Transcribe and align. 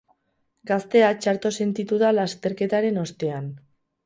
Gaztea 0.71 1.09
txarto 1.25 1.51
sentitu 1.59 2.01
da 2.05 2.09
lasterketaren 2.19 2.99
ostean. 3.05 3.55